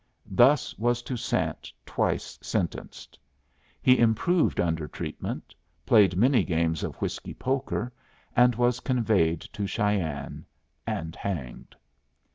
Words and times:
Thus 0.31 0.75
was 0.79 1.03
Toussaint 1.03 1.71
twice 1.85 2.39
sentenced. 2.41 3.19
He 3.83 3.99
improved 3.99 4.59
under 4.59 4.87
treatment, 4.87 5.53
played 5.85 6.15
many 6.17 6.43
games 6.43 6.81
of 6.83 6.95
whiskey 6.95 7.35
poker, 7.35 7.93
and 8.35 8.55
was 8.55 8.79
conveyed 8.79 9.41
to 9.41 9.67
Cheyenne 9.67 10.43
and 10.87 11.15
hanged. 11.15 11.75